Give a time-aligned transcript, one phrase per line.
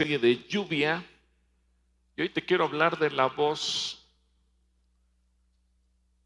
[0.00, 1.04] de lluvia
[2.16, 4.02] y hoy te quiero hablar de la voz,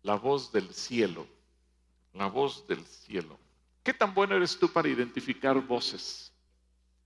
[0.02, 1.26] la voz del cielo,
[2.12, 3.36] la voz del cielo.
[3.82, 6.32] ¿Qué tan bueno eres tú para identificar voces?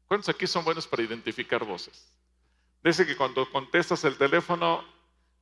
[0.07, 2.07] ¿Cuántos aquí son buenos para identificar voces?
[2.85, 4.85] Dice que cuando contestas el teléfono,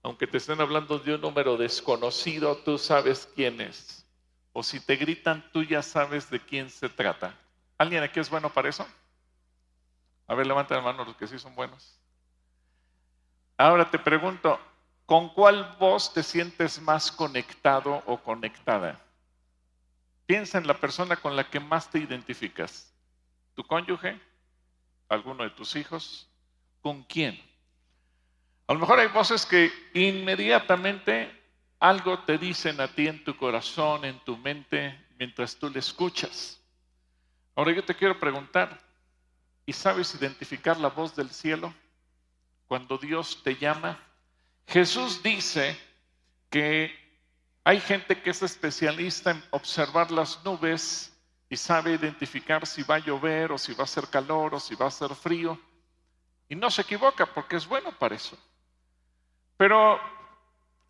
[0.04, 4.06] aunque te estén hablando de un número desconocido, tú sabes quién es.
[4.52, 7.36] O si te gritan, tú ya sabes de quién se trata.
[7.78, 8.86] ¿Alguien aquí es bueno para eso?
[10.26, 11.98] A ver, levanta la mano los que sí son buenos.
[13.56, 14.60] Ahora te pregunto,
[15.06, 19.00] ¿con cuál voz te sientes más conectado o conectada?
[20.26, 22.92] Piensa en la persona con la que más te identificas.
[23.54, 24.20] ¿Tu cónyuge?
[25.08, 26.28] ¿Alguno de tus hijos?
[26.82, 27.40] ¿Con quién?
[28.66, 31.32] A lo mejor hay voces que inmediatamente
[31.78, 36.60] algo te dicen a ti en tu corazón, en tu mente, mientras tú le escuchas.
[37.54, 38.85] Ahora yo te quiero preguntar,
[39.66, 41.74] ¿y sabes identificar la voz del cielo
[42.68, 43.98] cuando Dios te llama?
[44.68, 45.76] Jesús dice
[46.48, 46.94] que
[47.64, 51.12] hay gente que es especialista en observar las nubes
[51.50, 54.76] y sabe identificar si va a llover o si va a ser calor o si
[54.76, 55.60] va a ser frío.
[56.48, 58.38] Y no se equivoca porque es bueno para eso.
[59.56, 60.00] Pero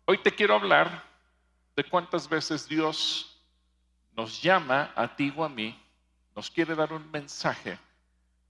[0.05, 1.03] hoy te quiero hablar
[1.75, 3.43] de cuántas veces Dios
[4.11, 5.79] nos llama a ti o a mí,
[6.35, 7.79] nos quiere dar un mensaje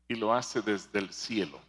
[0.08, 1.60] y lo hace desde el cielo.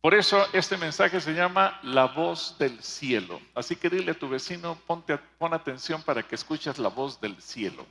[0.00, 3.40] Por eso este mensaje se llama La voz del cielo.
[3.54, 7.40] Así que dile a tu vecino, ponte, pon atención para que escuches la voz del
[7.42, 7.84] cielo.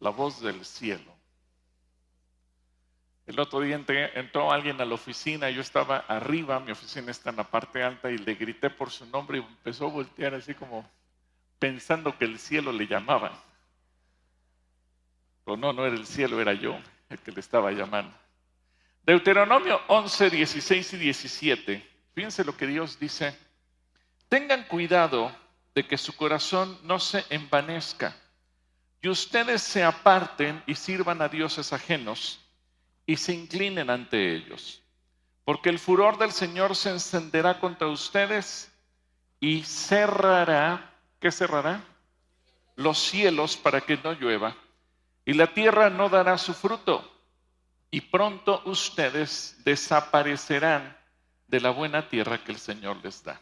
[0.00, 1.14] La voz del cielo.
[3.26, 3.74] El otro día
[4.14, 8.08] entró alguien a la oficina, yo estaba arriba, mi oficina está en la parte alta,
[8.10, 10.88] y le grité por su nombre y empezó a voltear así como
[11.58, 13.32] pensando que el cielo le llamaba.
[15.44, 18.16] Pero no, no era el cielo, era yo el que le estaba llamando.
[19.04, 21.90] Deuteronomio 11, 16 y 17.
[22.14, 23.36] Fíjense lo que Dios dice.
[24.28, 25.30] Tengan cuidado
[25.74, 28.16] de que su corazón no se envanezca
[29.00, 32.40] y ustedes se aparten y sirvan a dioses ajenos
[33.06, 34.82] y se inclinen ante ellos.
[35.44, 38.72] Porque el furor del Señor se encenderá contra ustedes
[39.38, 41.84] y cerrará, ¿qué cerrará?
[42.74, 44.56] Los cielos para que no llueva
[45.26, 47.04] y la tierra no dará su fruto
[47.90, 50.96] y pronto ustedes desaparecerán
[51.48, 53.40] de la buena tierra que el Señor les da.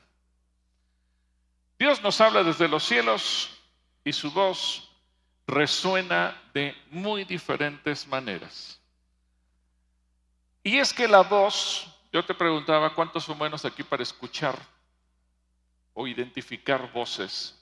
[1.79, 3.51] Dios nos habla desde los cielos
[4.03, 4.91] y su voz
[5.47, 8.81] resuena de muy diferentes maneras.
[10.63, 14.59] Y es que la voz, yo te preguntaba, ¿cuántos son buenos aquí para escuchar
[15.93, 17.55] o identificar voces?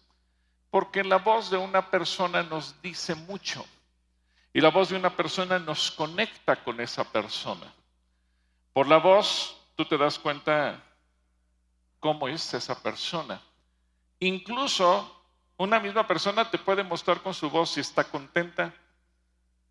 [0.70, 3.66] Porque la voz de una persona nos dice mucho.
[4.52, 7.72] Y la voz de una persona nos conecta con esa persona.
[8.72, 10.82] Por la voz tú te das cuenta
[12.00, 13.40] cómo es esa persona.
[14.20, 15.20] Incluso
[15.56, 18.74] una misma persona te puede mostrar con su voz si está contenta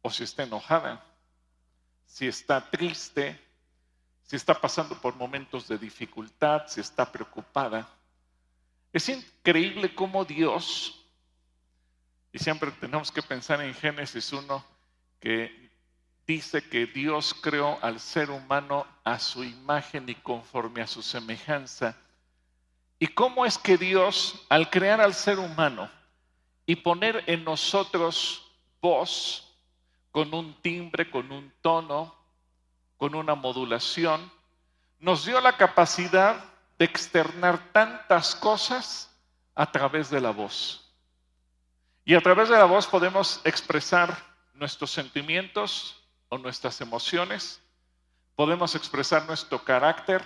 [0.02, 1.04] o si está enojada,
[2.06, 3.40] si está triste,
[4.24, 7.88] si está pasando por momentos de dificultad, si está preocupada.
[8.94, 11.02] Es increíble cómo Dios
[12.34, 14.66] y siempre tenemos que pensar en Génesis 1,
[15.22, 15.72] que
[16.28, 21.96] dice que Dios creó al ser humano a su imagen y conforme a su semejanza.
[23.00, 25.90] ¿Y cómo es que Dios, al crear al ser humano
[26.66, 29.48] y poner en nosotros voz,
[30.12, 32.14] con un timbre, con un tono,
[32.98, 34.32] con una modulación,
[35.00, 36.44] nos dio la capacidad
[36.78, 39.10] de externar tantas cosas
[39.56, 40.92] a través de la voz?
[42.06, 44.31] Y a través de la voz podemos expresar
[44.62, 46.00] nuestros sentimientos
[46.30, 47.60] o nuestras emociones,
[48.36, 50.24] podemos expresar nuestro carácter,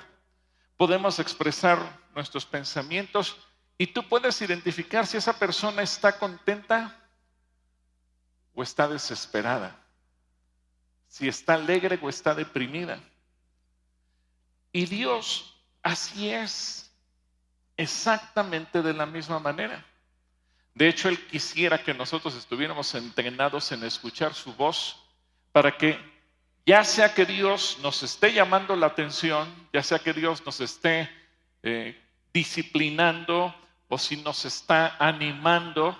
[0.75, 1.79] podemos expresar
[2.13, 3.37] nuestros pensamientos
[3.77, 7.01] y tú puedes identificar si esa persona está contenta
[8.53, 9.73] o está desesperada,
[11.07, 12.99] si está alegre o está deprimida.
[14.73, 16.91] Y Dios así es,
[17.77, 19.85] exactamente de la misma manera.
[20.75, 24.97] De hecho, Él quisiera que nosotros estuviéramos entrenados en escuchar su voz
[25.53, 25.97] para que
[26.65, 31.09] ya sea que Dios nos esté llamando la atención, ya sea que Dios nos esté
[31.63, 31.97] eh,
[32.33, 33.55] disciplinando
[33.87, 35.97] o si nos está animando,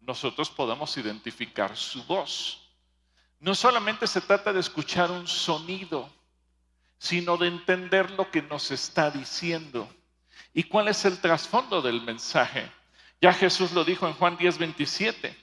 [0.00, 2.68] nosotros podamos identificar su voz.
[3.38, 6.10] No solamente se trata de escuchar un sonido,
[6.98, 9.88] sino de entender lo que nos está diciendo
[10.54, 12.68] y cuál es el trasfondo del mensaje.
[13.22, 15.36] Ya Jesús lo dijo en Juan 10, 27.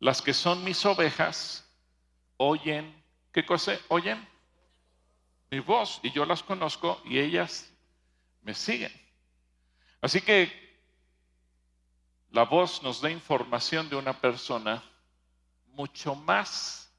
[0.00, 1.66] Las que son mis ovejas
[2.36, 2.94] oyen,
[3.32, 3.78] ¿qué cosa?
[3.88, 4.28] Oyen
[5.50, 7.72] mi voz y yo las conozco y ellas
[8.42, 8.92] me siguen.
[10.02, 10.52] Así que
[12.32, 14.84] la voz nos da información de una persona
[15.68, 16.92] mucho más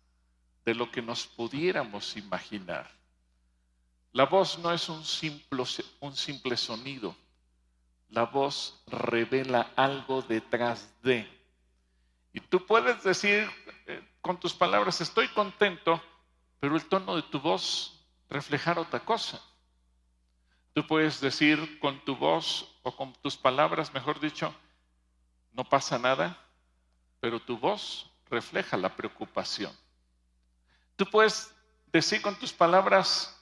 [0.66, 2.90] de lo que nos pudiéramos imaginar.
[4.14, 5.64] La voz no es un simple,
[6.00, 7.16] un simple sonido.
[8.10, 11.28] La voz revela algo detrás de.
[12.34, 13.50] Y tú puedes decir
[13.86, 16.02] eh, con tus palabras, estoy contento,
[16.60, 19.42] pero el tono de tu voz reflejar otra cosa.
[20.74, 24.54] Tú puedes decir con tu voz o con tus palabras, mejor dicho,
[25.54, 26.38] no pasa nada,
[27.20, 29.76] pero tu voz refleja la preocupación.
[30.96, 31.54] Tú puedes
[31.92, 33.36] decir con tus palabras,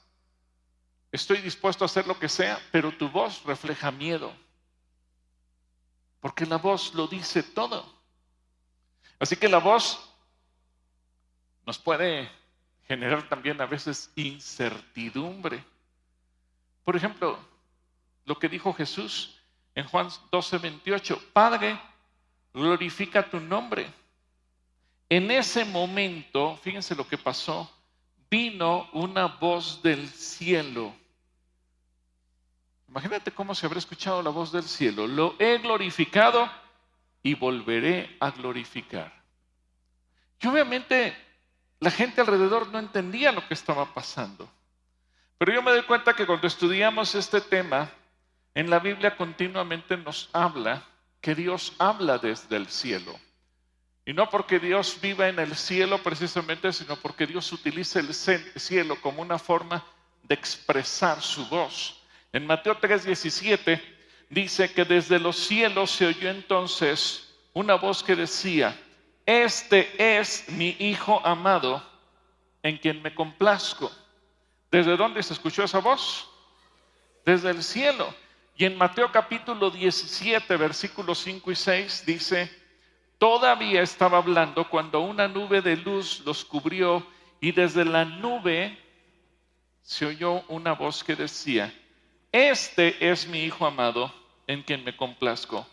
[1.12, 4.34] estoy dispuesto a hacer lo que sea, pero tu voz refleja miedo.
[6.26, 7.86] Porque la voz lo dice todo.
[9.20, 10.12] Así que la voz
[11.68, 12.28] nos puede
[12.88, 15.64] generar también a veces incertidumbre.
[16.84, 17.38] Por ejemplo,
[18.26, 19.40] lo que dijo Jesús
[19.76, 21.80] en Juan 12, 28, Padre,
[22.56, 23.86] glorifica tu nombre.
[25.08, 27.72] En ese momento, fíjense lo que pasó,
[28.32, 30.92] vino una voz del cielo.
[32.96, 35.06] Imagínate cómo se habrá escuchado la voz del cielo.
[35.06, 36.50] Lo he glorificado
[37.22, 39.12] y volveré a glorificar.
[40.40, 41.14] Y obviamente
[41.82, 44.50] la gente alrededor no entendía lo que estaba pasando.
[45.38, 47.90] Pero yo me doy cuenta que cuando estudiamos este tema,
[48.54, 50.82] en la Biblia continuamente nos habla
[51.20, 53.14] que Dios habla desde el cielo.
[54.06, 59.02] Y no porque Dios viva en el cielo precisamente, sino porque Dios utiliza el cielo
[59.02, 59.84] como una forma
[60.24, 62.05] de expresar su voz.
[62.36, 63.82] En Mateo 3:17
[64.30, 68.78] dice que desde los cielos se oyó entonces una voz que decía,
[69.26, 71.82] este es mi Hijo amado
[72.62, 73.90] en quien me complazco.
[74.70, 76.30] ¿Desde dónde se escuchó esa voz?
[77.26, 78.14] Desde el cielo.
[78.58, 82.52] Y en Mateo capítulo 17, versículos 5 y 6 dice,
[83.18, 87.08] todavía estaba hablando cuando una nube de luz los cubrió
[87.40, 88.78] y desde la nube
[89.84, 91.74] se oyó una voz que decía,
[92.36, 94.14] este es mi Hijo amado
[94.48, 95.68] en quien me complazco,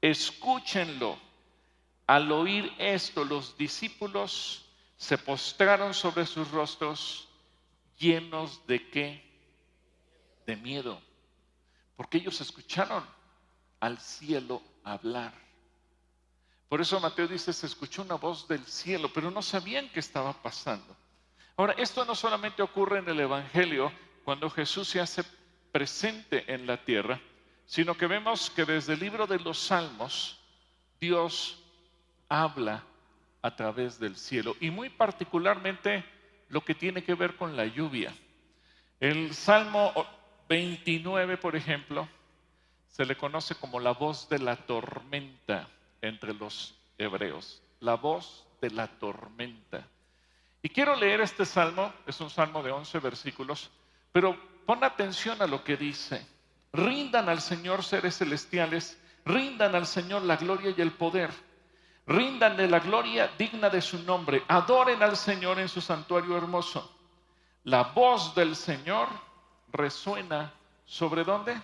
[0.00, 1.18] escúchenlo.
[2.06, 4.66] Al oír esto, los discípulos
[4.96, 7.28] se postraron sobre sus rostros
[7.98, 9.24] llenos de qué?
[10.46, 11.00] De miedo
[12.02, 13.04] porque ellos escucharon
[13.78, 15.32] al cielo hablar.
[16.68, 20.32] Por eso Mateo dice, se escuchó una voz del cielo, pero no sabían qué estaba
[20.32, 20.96] pasando.
[21.56, 23.92] Ahora, esto no solamente ocurre en el Evangelio,
[24.24, 25.22] cuando Jesús se hace
[25.72, 27.18] presente en la tierra,
[27.66, 30.38] sino que vemos que desde el libro de los Salmos,
[31.00, 31.58] Dios
[32.28, 32.84] habla
[33.40, 36.04] a través del cielo, y muy particularmente
[36.50, 38.14] lo que tiene que ver con la lluvia.
[39.00, 39.92] El Salmo
[40.48, 42.08] 29, por ejemplo,
[42.88, 45.68] se le conoce como la voz de la tormenta
[46.02, 49.88] entre los hebreos, la voz de la tormenta.
[50.62, 53.70] Y quiero leer este salmo, es un salmo de 11 versículos,
[54.12, 56.26] pero pon atención a lo que dice.
[56.72, 61.30] Rindan al Señor seres celestiales, rindan al Señor la gloria y el poder.
[62.06, 64.42] Rindanle la gloria digna de su nombre.
[64.48, 66.90] Adoren al Señor en su santuario hermoso.
[67.64, 69.08] La voz del Señor
[69.70, 70.52] resuena
[70.84, 71.60] sobre dónde?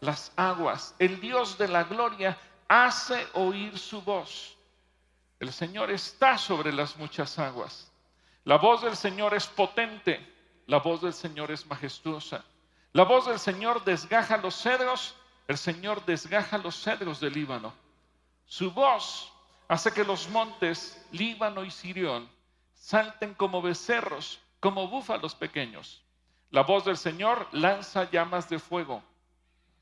[0.00, 0.94] Las aguas.
[0.98, 2.36] El Dios de la gloria
[2.68, 4.56] hace oír su voz.
[5.40, 7.90] El Señor está sobre las muchas aguas.
[8.44, 10.33] La voz del Señor es potente.
[10.66, 12.44] La voz del Señor es majestuosa.
[12.92, 15.14] La voz del Señor desgaja los cedros.
[15.46, 17.72] El Señor desgaja los cedros del Líbano.
[18.46, 19.32] Su voz
[19.68, 22.28] hace que los montes Líbano y Sirión
[22.74, 26.02] salten como becerros, como búfalos pequeños.
[26.50, 29.02] La voz del Señor lanza llamas de fuego.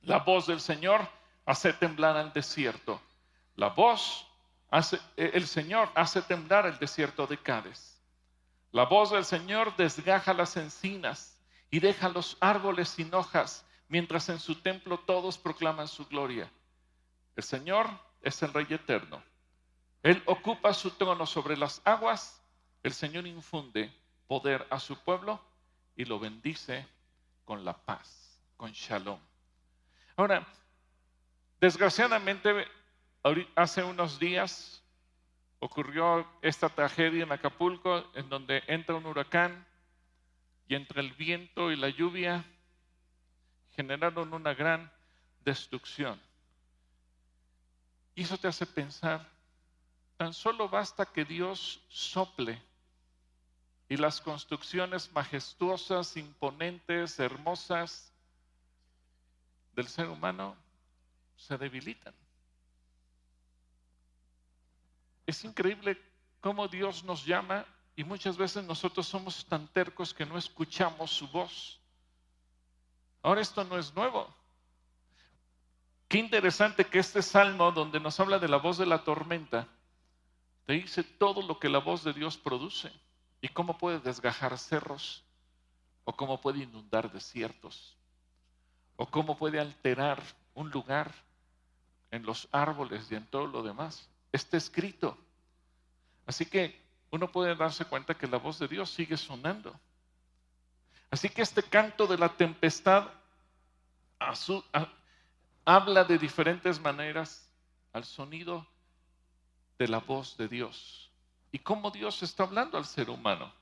[0.02, 1.06] La voz del Señor
[1.44, 3.00] hace temblar al desierto.
[3.56, 4.26] La voz
[4.70, 7.91] hace, el Señor hace temblar el desierto de Cádiz.
[8.72, 11.38] La voz del Señor desgaja las encinas
[11.70, 16.50] y deja los árboles sin hojas, mientras en su templo todos proclaman su gloria.
[17.36, 17.88] El Señor
[18.22, 19.22] es el Rey eterno.
[20.02, 22.42] Él ocupa su trono sobre las aguas.
[22.82, 23.92] El Señor infunde
[24.26, 25.38] poder a su pueblo
[25.94, 26.86] y lo bendice
[27.44, 29.20] con la paz, con shalom.
[30.16, 30.46] Ahora,
[31.60, 32.66] desgraciadamente,
[33.54, 34.81] hace unos días
[35.62, 39.64] ocurrió esta tragedia en Acapulco, en donde entra un huracán
[40.66, 42.44] y entre el viento y la lluvia
[43.76, 44.92] generaron una gran
[45.44, 46.20] destrucción.
[48.16, 49.30] Y eso te hace pensar,
[50.16, 52.60] tan solo basta que Dios sople
[53.88, 58.12] y las construcciones majestuosas, imponentes, hermosas
[59.76, 60.56] del ser humano
[61.36, 62.14] se debilitan.
[65.26, 66.00] Es increíble
[66.40, 67.64] cómo Dios nos llama
[67.94, 71.80] y muchas veces nosotros somos tan tercos que no escuchamos su voz.
[73.22, 74.28] Ahora esto no es nuevo.
[76.08, 79.68] Qué interesante que este salmo donde nos habla de la voz de la tormenta,
[80.66, 82.92] te dice todo lo que la voz de Dios produce
[83.40, 85.24] y cómo puede desgajar cerros
[86.04, 87.96] o cómo puede inundar desiertos
[88.96, 90.22] o cómo puede alterar
[90.54, 91.12] un lugar
[92.10, 94.08] en los árboles y en todo lo demás.
[94.32, 95.16] Está escrito.
[96.26, 99.78] Así que uno puede darse cuenta que la voz de Dios sigue sonando.
[101.10, 103.08] Así que este canto de la tempestad
[105.64, 107.50] habla de diferentes maneras
[107.92, 108.66] al sonido
[109.78, 111.10] de la voz de Dios
[111.50, 113.52] y cómo Dios está hablando al ser humano.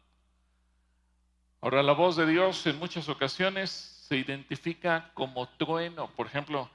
[1.61, 6.09] Ahora, la voz de Dios en muchas ocasiones se identifica como trueno.
[6.13, 6.71] Por ejemplo,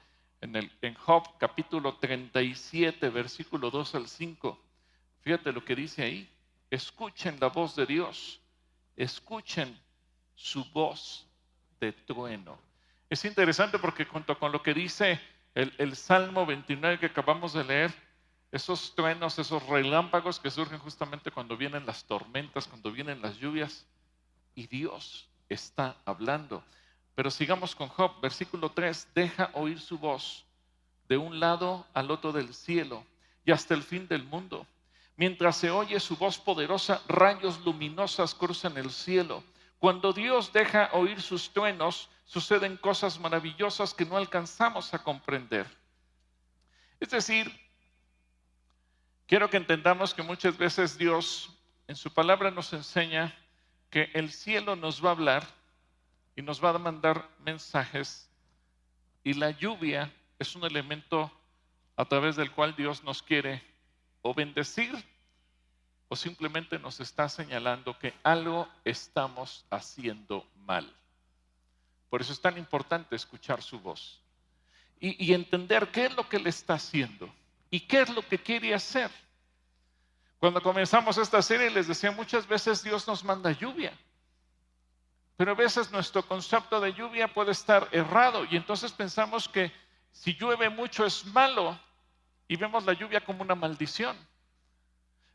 [0.46, 4.60] en, el, Job capítulo 37, versículo 2 al 5.
[5.22, 6.30] Fíjate lo que dice ahí.
[6.70, 8.40] Escuchen la voz de Dios.
[8.96, 9.78] Escuchen
[10.36, 11.28] su voz
[11.80, 12.58] de trueno.
[13.10, 15.20] Es interesante porque junto con lo que dice
[15.54, 17.94] el, el Salmo 29 que acabamos de leer,
[18.52, 23.86] esos truenos, esos relámpagos que surgen justamente cuando vienen las tormentas, cuando vienen las lluvias,
[24.54, 26.64] y Dios está hablando.
[27.16, 30.46] Pero sigamos con Job, versículo 3, deja oír su voz
[31.08, 33.06] de un lado al otro del cielo
[33.46, 34.68] y hasta el fin del mundo.
[35.16, 39.44] Mientras se oye su voz poderosa, rayos luminosas cruzan el cielo.
[39.80, 45.66] Cuando Dios deja oír sus truenos, suceden cosas maravillosas que no alcanzamos a comprender.
[47.00, 47.50] Es decir,
[49.26, 51.50] quiero que entendamos que muchas veces Dios
[51.88, 53.34] en su palabra nos enseña
[53.90, 55.48] que el cielo nos va a hablar
[56.36, 58.30] y nos va a mandar mensajes
[59.24, 61.32] y la lluvia es un elemento
[61.96, 63.64] a través del cual Dios nos quiere
[64.22, 64.94] o bendecir
[66.08, 70.94] o simplemente nos está señalando que algo estamos haciendo mal.
[72.10, 74.22] Por eso es tan importante escuchar su voz
[75.00, 77.34] y, entender qué es lo que le está haciendo
[77.70, 79.12] y qué es lo que quiere hacer.
[80.40, 83.98] Cuando comenzamos esta serie les decía muchas veces Dios nos manda lluvia.
[85.38, 89.72] Pero a veces nuestro concepto de lluvia puede estar errado y entonces pensamos que
[90.12, 91.78] si llueve mucho es malo
[92.48, 94.16] y vemos la lluvia como una maldición.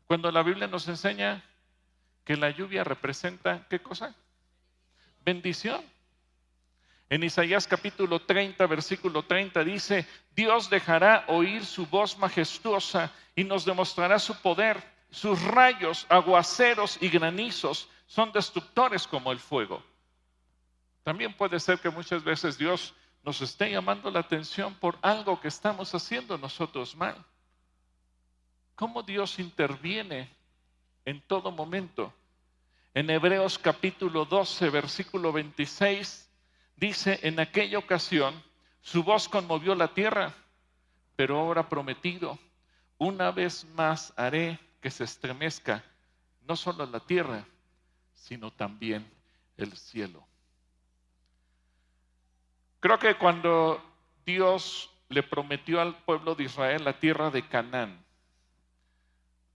[0.07, 1.43] Cuando la Biblia nos enseña
[2.25, 4.15] que la lluvia representa, ¿qué cosa?
[5.23, 5.83] Bendición.
[7.09, 13.65] En Isaías capítulo 30, versículo 30 dice, Dios dejará oír su voz majestuosa y nos
[13.65, 14.81] demostrará su poder.
[15.11, 19.83] Sus rayos, aguaceros y granizos son destructores como el fuego.
[21.03, 22.93] También puede ser que muchas veces Dios
[23.23, 27.15] nos esté llamando la atención por algo que estamos haciendo nosotros mal.
[28.75, 30.29] ¿Cómo Dios interviene
[31.05, 32.13] en todo momento?
[32.93, 36.29] En Hebreos capítulo 12, versículo 26,
[36.75, 38.43] dice, en aquella ocasión
[38.81, 40.33] su voz conmovió la tierra,
[41.15, 42.39] pero ahora prometido,
[42.97, 45.83] una vez más haré que se estremezca
[46.47, 47.45] no solo la tierra,
[48.13, 49.09] sino también
[49.57, 50.27] el cielo.
[52.81, 53.79] Creo que cuando
[54.25, 58.03] Dios le prometió al pueblo de Israel la tierra de Canaán,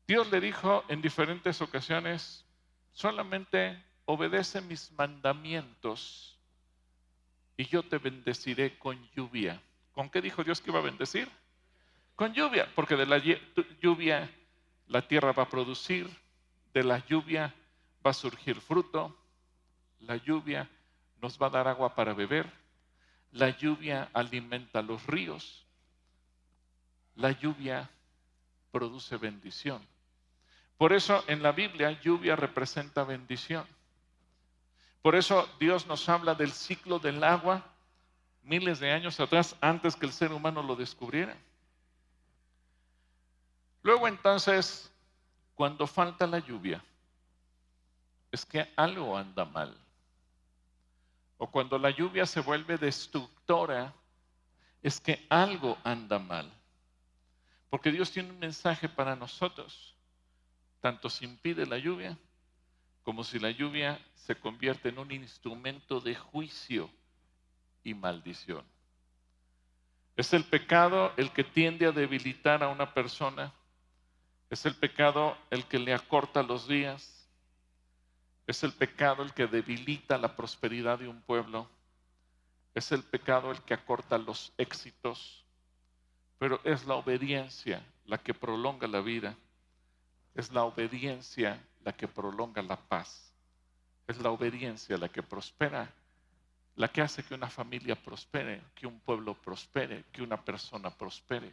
[0.06, 2.44] Dios le dijo en diferentes ocasiones,
[2.92, 6.38] solamente obedece mis mandamientos
[7.56, 9.60] y yo te bendeciré con lluvia.
[9.92, 11.28] ¿Con qué dijo Dios que iba a bendecir?
[12.14, 13.20] Con lluvia, porque de la
[13.82, 14.30] lluvia
[14.86, 16.08] la tierra va a producir,
[16.72, 17.52] de la lluvia
[18.06, 19.18] va a surgir fruto,
[19.98, 20.70] la lluvia
[21.20, 22.65] nos va a dar agua para beber
[23.32, 25.64] la lluvia alimenta los ríos.
[27.14, 27.90] La lluvia
[28.70, 29.86] produce bendición.
[30.76, 33.66] Por eso en la Biblia lluvia representa bendición.
[35.02, 37.64] Por eso Dios nos habla del ciclo del agua
[38.46, 41.36] miles de años atrás, antes que el ser humano lo descubriera.
[43.82, 44.90] Luego entonces,
[45.54, 46.82] cuando falta la lluvia,
[48.30, 49.76] es que algo anda mal
[51.38, 53.92] o cuando la lluvia se vuelve destructora,
[54.82, 56.50] es que algo anda mal.
[57.68, 59.94] Porque Dios tiene un mensaje para nosotros,
[60.80, 62.16] tanto si impide la lluvia,
[63.02, 66.90] como si la lluvia se convierte en un instrumento de juicio
[67.84, 68.64] y maldición.
[70.16, 73.52] Es el pecado el que tiende a debilitar a una persona,
[74.48, 77.15] es el pecado el que le acorta los días,
[78.46, 81.68] Es el pecado el que debilita la prosperidad de un pueblo.
[82.74, 85.44] Es el pecado el que acorta los éxitos.
[86.38, 89.36] Pero es la obediencia la que prolonga la vida.
[90.34, 93.32] Es la obediencia la que prolonga la paz.
[94.06, 95.92] Es la obediencia la que prospera,
[96.76, 101.52] la que hace que una familia prospere, que un pueblo prospere, que una persona prospere.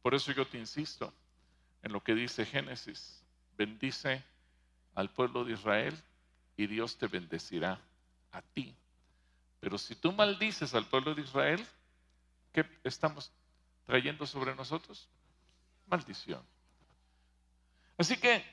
[0.00, 1.12] Por eso yo te insisto
[1.82, 3.22] en lo que dice Génesis.
[3.56, 4.22] Bendice
[4.94, 6.00] al pueblo de Israel
[6.56, 7.80] y Dios te bendecirá
[8.32, 8.74] a ti.
[9.60, 11.64] Pero si tú maldices al pueblo de Israel,
[12.52, 13.32] ¿qué estamos
[13.84, 15.08] trayendo sobre nosotros?
[15.86, 16.42] Maldición.
[17.96, 18.44] Así que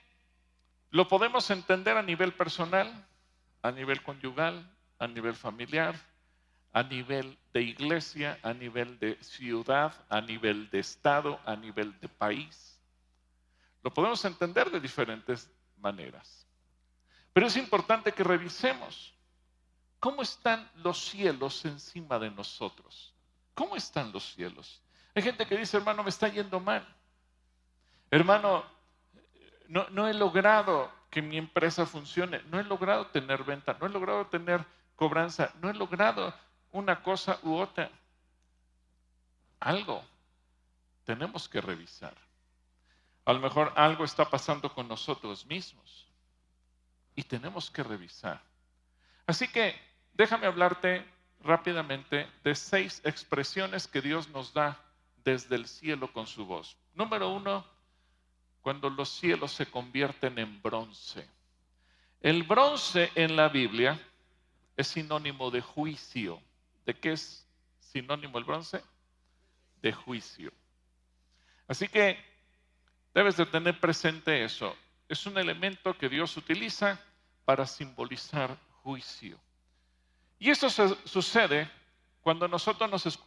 [0.92, 3.08] lo podemos entender a nivel personal,
[3.62, 4.70] a nivel conyugal,
[5.00, 5.96] a nivel familiar,
[6.74, 12.08] a nivel de iglesia, a nivel de ciudad, a nivel de estado, a nivel de
[12.08, 12.80] país.
[13.84, 15.50] Lo podemos entender de diferentes
[15.82, 16.48] maneras.
[17.34, 19.14] Pero es importante que revisemos
[20.00, 23.14] cómo están los cielos encima de nosotros.
[23.54, 24.82] ¿Cómo están los cielos?
[25.14, 26.88] Hay gente que dice, hermano, me está yendo mal.
[28.10, 28.66] Hermano,
[29.68, 34.28] no, he logrado que mi empresa funcione, no he logrado tener venta, no he logrado
[34.28, 36.34] tener cobranza, no he logrado
[36.72, 37.90] una cosa u otra.
[39.60, 40.04] Algo
[41.06, 42.16] tenemos que revisar.
[43.26, 46.08] A lo mejor algo está pasando con nosotros mismos
[47.16, 48.42] y tenemos que revisar.
[49.28, 49.76] Así que
[50.14, 51.06] déjame hablarte
[51.44, 54.80] rápidamente de seis expresiones que Dios nos da
[55.24, 56.78] desde el cielo con su voz.
[56.94, 57.66] Número uno,
[58.62, 61.28] cuando los cielos se convierten en bronce.
[62.22, 64.00] El bronce en la Biblia
[64.78, 66.42] es sinónimo de juicio.
[66.86, 67.48] ¿De qué es
[67.80, 68.84] sinónimo el bronce?
[69.82, 70.52] De juicio.
[71.68, 72.31] Así que
[73.14, 74.76] debes de tener presente eso.
[75.08, 77.00] Es un elemento que Dios utiliza
[77.46, 79.38] para simbolizar juicio.
[80.40, 80.70] Y eso
[81.06, 81.70] sucede
[82.22, 83.20] cuando nosotros nos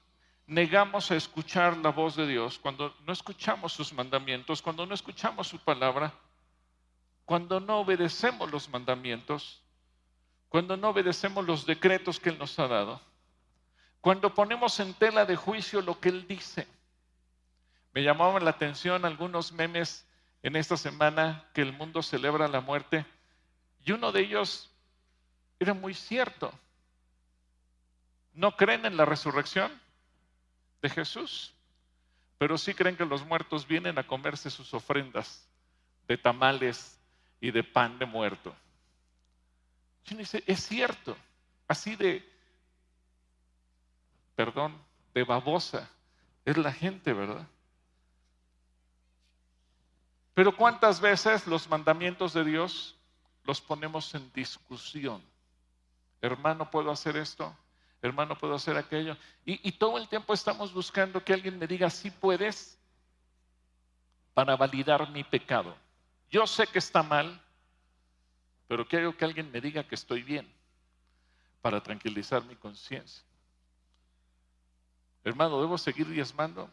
[0.46, 5.48] negamos a escuchar la voz de Dios, cuando no escuchamos sus mandamientos, cuando no escuchamos
[5.48, 6.12] su palabra,
[7.24, 9.62] cuando no obedecemos los mandamientos,
[10.48, 13.00] cuando no obedecemos los decretos que Él nos ha dado,
[14.00, 16.66] cuando ponemos en tela de juicio lo que Él dice.
[17.94, 20.04] Me llamaban la atención algunos memes
[20.42, 23.06] en esta semana que el mundo celebra la muerte
[23.84, 24.70] y uno de ellos
[25.60, 26.52] era muy cierto.
[28.34, 29.72] ¿No creen en la resurrección
[30.82, 31.54] de Jesús?
[32.36, 35.48] Pero sí creen que los muertos vienen a comerse sus ofrendas
[36.08, 36.98] de tamales
[37.40, 38.54] y de pan de muerto.
[40.10, 41.16] Y dice, es cierto,
[41.68, 42.28] así de,
[44.34, 44.76] perdón,
[45.14, 45.88] de babosa
[46.44, 47.46] es la gente, ¿verdad?
[50.34, 52.96] Pero ¿cuántas veces los mandamientos de Dios
[53.44, 55.22] los ponemos en discusión?
[56.20, 57.56] Hermano, ¿puedo hacer esto?
[58.02, 59.16] Hermano, ¿puedo hacer aquello?
[59.44, 62.78] Y, todo el tiempo estamos buscando que alguien me diga, sí puedes,
[64.34, 65.74] para validar mi pecado.
[66.30, 67.40] Yo sé que está mal,
[68.66, 70.52] pero quiero que alguien me diga que estoy bien,
[71.62, 73.24] para tranquilizar mi conciencia.
[75.22, 76.68] Hermano, ¿debo seguir diezmando?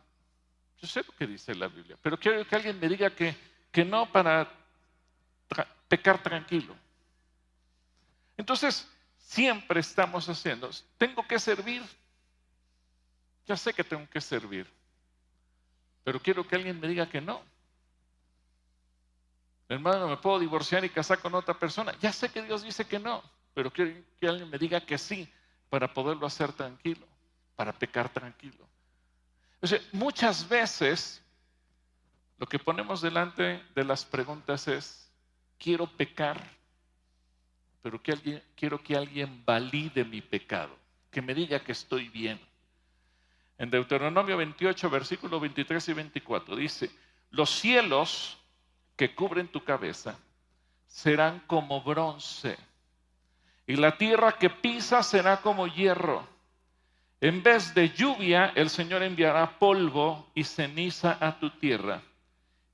[0.79, 3.85] Yo sé lo que dice la Biblia, pero quiero que alguien me diga que que
[3.85, 4.51] no para
[5.87, 6.75] pecar tranquilo.
[8.37, 11.83] Entonces, siempre estamos haciendo, tengo que servir.
[13.45, 14.67] Ya sé que tengo que servir,
[16.03, 17.41] pero quiero que alguien me diga que no.
[19.67, 21.93] Hermano, me puedo divorciar y casar con otra persona.
[22.01, 25.31] Ya sé que Dios dice que no, pero quiero que alguien me diga que sí
[25.69, 27.07] para poderlo hacer tranquilo,
[27.55, 28.67] para pecar tranquilo.
[29.61, 31.21] O muchas veces
[32.41, 35.07] lo que ponemos delante de las preguntas es,
[35.59, 36.41] quiero pecar,
[37.83, 40.75] pero que alguien, quiero que alguien valide mi pecado,
[41.11, 42.39] que me diga que estoy bien.
[43.59, 46.89] En Deuteronomio 28, versículos 23 y 24 dice,
[47.29, 48.39] los cielos
[48.95, 50.17] que cubren tu cabeza
[50.87, 52.57] serán como bronce,
[53.67, 56.27] y la tierra que pisa será como hierro.
[57.19, 62.01] En vez de lluvia, el Señor enviará polvo y ceniza a tu tierra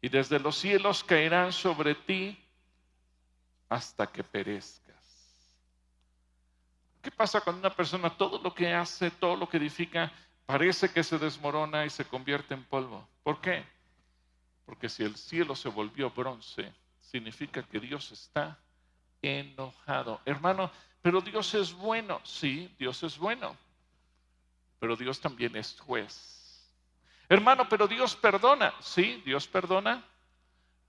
[0.08, 2.42] y desde los cielos caerán sobre ti
[3.68, 4.96] hasta que perezcas.
[7.02, 10.10] ¿Qué pasa cuando una persona todo lo que hace, todo lo que edifica,
[10.46, 13.06] parece que se desmorona y se convierte en polvo?
[13.22, 13.66] ¿Por qué?
[14.66, 18.58] Porque si el cielo se volvió bronce, significa que Dios está
[19.22, 20.22] enojado.
[20.24, 22.22] Hermano, pero Dios es bueno.
[22.24, 23.58] Sí, Dios es bueno.
[24.80, 26.47] Pero Dios también es juez.
[27.30, 28.74] Hermano, pero Dios perdona.
[28.80, 30.04] Sí, Dios perdona,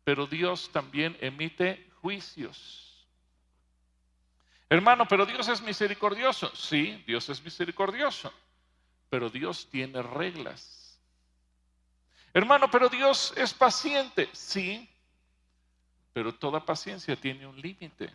[0.05, 3.07] pero Dios también emite juicios.
[4.71, 6.55] Hermano, pero Dios es misericordioso.
[6.55, 8.33] Sí, Dios es misericordioso,
[9.09, 11.01] pero Dios tiene reglas.
[12.35, 14.29] Hermano, pero Dios es paciente.
[14.33, 14.89] Sí,
[16.13, 18.13] pero toda paciencia tiene un límite.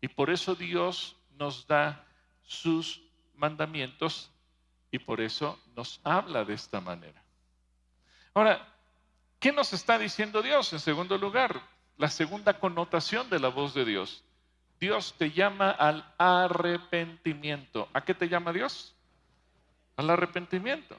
[0.00, 2.06] Y por eso Dios nos da
[2.42, 3.02] sus
[3.34, 4.30] mandamientos
[4.90, 7.22] y por eso nos habla de esta manera.
[8.34, 8.66] Ahora,
[9.38, 10.72] ¿qué nos está diciendo Dios?
[10.72, 11.60] En segundo lugar,
[11.96, 14.24] la segunda connotación de la voz de Dios.
[14.78, 17.88] Dios te llama al arrepentimiento.
[17.92, 18.94] ¿A qué te llama Dios?
[19.96, 20.96] Al arrepentimiento.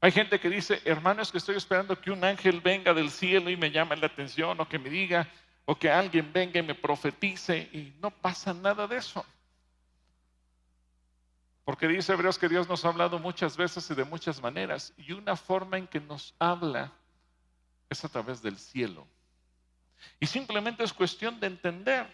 [0.00, 3.56] Hay gente que dice, hermanos, que estoy esperando que un ángel venga del cielo y
[3.56, 5.28] me llame la atención o que me diga,
[5.64, 9.26] o que alguien venga y me profetice y no pasa nada de eso.
[11.68, 14.94] Porque dice Hebreos que Dios nos ha hablado muchas veces y de muchas maneras.
[14.96, 16.90] Y una forma en que nos habla
[17.90, 19.06] es a través del cielo.
[20.18, 22.10] Y simplemente es cuestión de entender.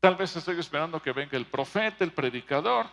[0.00, 2.84] Tal vez estoy esperando que venga el profeta, el predicador.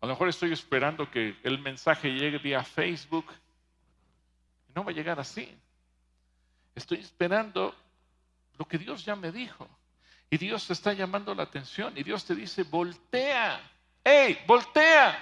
[0.00, 3.26] A lo mejor estoy esperando que el mensaje llegue vía Facebook.
[4.74, 5.54] No va a llegar así.
[6.74, 7.74] Estoy esperando
[8.56, 9.68] lo que Dios ya me dijo.
[10.30, 11.92] Y Dios te está llamando la atención.
[11.98, 13.72] Y Dios te dice, voltea
[14.04, 15.18] ¡Ey, voltea!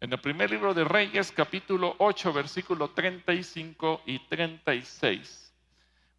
[0.00, 5.52] En el primer libro de Reyes, capítulo 8, versículo 35 y 36.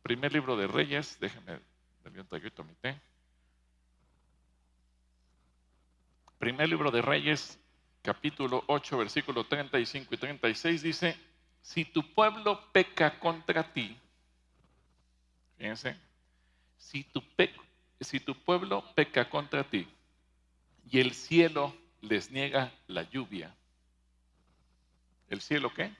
[0.04, 1.62] Primer libro de Reyes, déjenme,
[2.04, 3.00] un traguito mi té.
[6.38, 7.58] Primer libro de Reyes,
[8.02, 11.18] capítulo 8, versículo 35 y 36 dice,
[11.62, 13.98] si tu pueblo peca contra ti,
[15.58, 15.96] fíjense,
[16.78, 17.24] si tu,
[18.02, 19.88] si tu pueblo peca contra ti,
[20.90, 23.56] y el cielo les niega la lluvia.
[25.30, 25.94] ¿El cielo qué?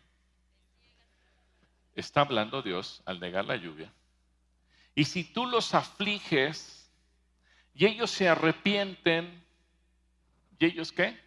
[1.96, 3.92] Está hablando Dios al negar la lluvia.
[4.96, 6.90] Y si tú los afliges
[7.74, 9.42] y ellos se arrepienten,
[10.60, 11.18] ¿y ellos qué?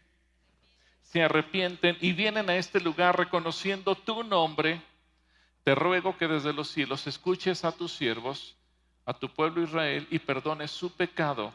[1.02, 4.82] Se arrepienten y vienen a este lugar reconociendo tu nombre,
[5.62, 8.56] te ruego que desde los cielos escuches a tus siervos,
[9.06, 11.54] a tu pueblo Israel y perdones su pecado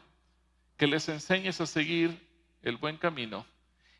[0.79, 2.17] que les enseñes a seguir
[2.61, 3.45] el buen camino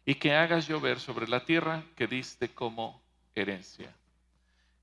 [0.06, 3.04] y que hagas llover sobre la tierra que diste como
[3.36, 3.94] herencia.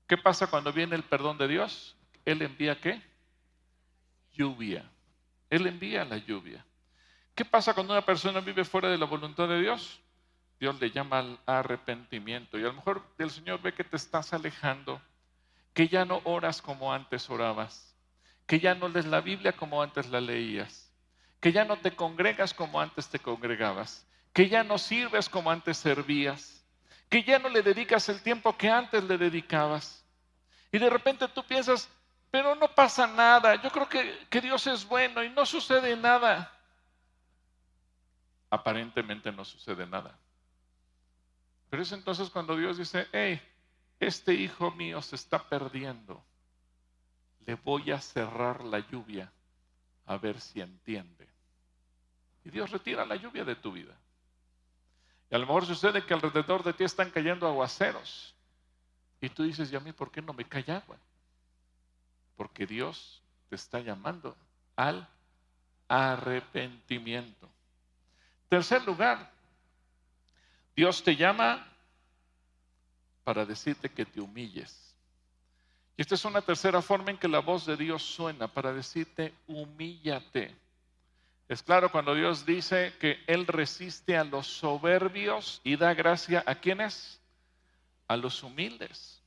[0.05, 1.95] ¿Qué pasa cuando viene el perdón de Dios?
[2.23, 3.01] Él envía qué?
[4.31, 4.87] Lluvia.
[5.49, 6.63] Él envía la lluvia.
[7.33, 9.99] ¿Qué pasa cuando una persona vive fuera de la voluntad de Dios?
[10.59, 12.59] Dios le llama al arrepentimiento.
[12.59, 15.01] Y a lo mejor el Señor ve que te estás alejando,
[15.73, 17.95] que ya no oras como antes orabas,
[18.45, 20.86] que ya no lees la Biblia como antes la leías,
[21.39, 25.77] que ya no te congregas como antes te congregabas, que ya no sirves como antes
[25.77, 26.65] servías,
[27.09, 30.03] que ya no le dedicas el tiempo que antes le dedicabas.
[30.71, 31.89] Y de repente tú piensas,
[32.31, 36.51] pero no pasa nada, yo creo que, que Dios es bueno y no sucede nada.
[38.49, 40.17] Aparentemente no sucede nada.
[41.69, 43.41] Pero es entonces cuando Dios dice, hey,
[43.99, 46.23] este hijo mío se está perdiendo,
[47.45, 49.31] le voy a cerrar la lluvia
[50.07, 51.27] a ver si entiende.
[52.43, 53.93] Y Dios retira la lluvia de tu vida.
[55.29, 58.33] Y a lo mejor sucede que alrededor de ti están cayendo aguaceros.
[59.19, 60.97] Y tú dices, ¿y a mí por qué no me cae agua?
[62.37, 64.35] Porque Dios te está llamando
[64.75, 65.07] al
[65.89, 67.49] arrepentimiento.
[68.47, 69.29] Tercer lugar,
[70.75, 71.67] Dios te llama
[73.25, 74.86] para decirte que te humilles.
[75.97, 79.33] Y esta es una tercera forma en que la voz de Dios suena para decirte,
[79.47, 80.55] humíllate.
[81.49, 86.53] Es claro cuando Dios dice que Él resiste a los soberbios y da gracia a
[86.53, 87.19] quienes?
[88.07, 89.23] A los humildes.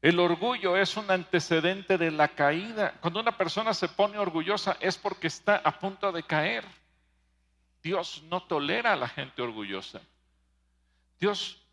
[0.00, 2.94] El orgullo es un antecedente de la caída.
[3.00, 6.64] Cuando una persona se pone orgullosa es porque está a punto de caer.
[7.82, 10.00] Dios no tolera a la gente orgullosa.
[11.20, 11.65] Dios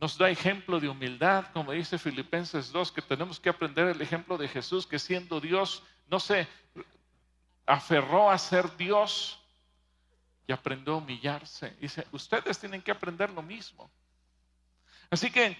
[0.00, 4.38] nos da ejemplo de humildad, como dice Filipenses 2, que tenemos que aprender el ejemplo
[4.38, 6.48] de Jesús, que siendo Dios, no se
[7.66, 9.38] aferró a ser Dios
[10.46, 11.76] y aprendió a humillarse.
[11.80, 13.90] Dice, ustedes tienen que aprender lo mismo.
[15.10, 15.54] Así que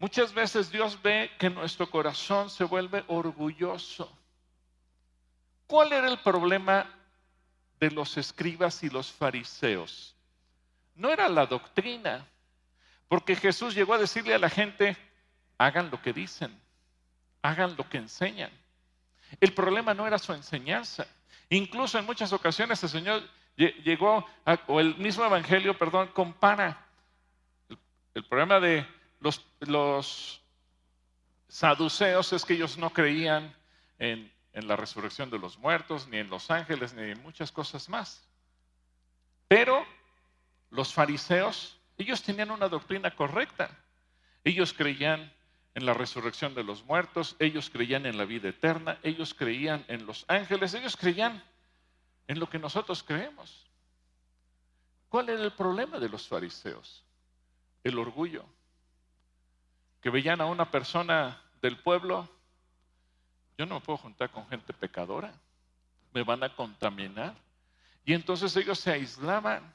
[0.00, 4.10] muchas veces Dios ve que nuestro corazón se vuelve orgulloso.
[5.68, 6.90] ¿Cuál era el problema
[7.78, 10.16] de los escribas y los fariseos?
[10.96, 12.26] No era la doctrina
[13.08, 14.96] porque Jesús llegó a decirle a la gente,
[15.58, 16.58] hagan lo que dicen,
[17.42, 18.50] hagan lo que enseñan.
[19.40, 21.06] El problema no era su enseñanza.
[21.50, 23.22] Incluso en muchas ocasiones el Señor
[23.56, 24.26] llegó,
[24.66, 26.84] o el mismo Evangelio, perdón, compara
[28.14, 28.86] el, problema de
[29.60, 30.40] los,
[31.48, 33.54] saduceos es que ellos no creían
[33.98, 37.88] en en la resurrección de los muertos, ni en los ángeles, ni en muchas cosas
[37.88, 38.24] más.
[39.48, 39.84] Pero
[40.70, 43.70] los fariseos, ellos tenían una doctrina correcta.
[44.42, 45.32] Ellos creían
[45.74, 50.06] en la resurrección de los muertos, ellos creían en la vida eterna, ellos creían en
[50.06, 51.42] los ángeles, ellos creían
[52.28, 53.66] en lo que nosotros creemos.
[55.08, 57.04] ¿Cuál era el problema de los fariseos?
[57.82, 58.44] El orgullo.
[60.00, 62.28] Que veían a una persona del pueblo,
[63.58, 65.32] yo no me puedo juntar con gente pecadora,
[66.12, 67.34] me van a contaminar.
[68.04, 69.74] Y entonces ellos se aislaban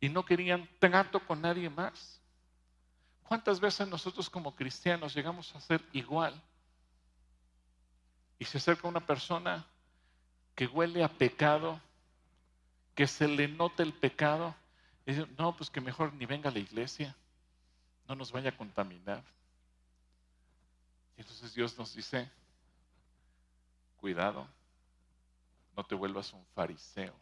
[0.00, 2.20] y no querían trato con nadie más.
[3.24, 6.40] ¿Cuántas veces nosotros como cristianos llegamos a ser igual?
[8.38, 9.66] Y se acerca una persona
[10.54, 11.80] que huele a pecado,
[12.94, 14.54] que se le nota el pecado,
[15.04, 17.14] y dice, no, pues que mejor ni venga a la iglesia,
[18.06, 19.22] no nos vaya a contaminar.
[21.16, 22.30] Y entonces Dios nos dice,
[23.96, 24.46] cuidado,
[25.76, 27.14] no te vuelvas un fariseo.